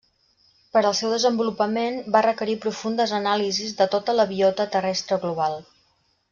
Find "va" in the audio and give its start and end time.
2.15-2.23